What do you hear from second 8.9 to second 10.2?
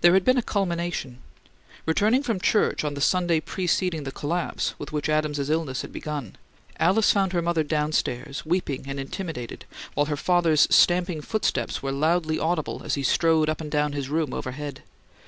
intimidated, while her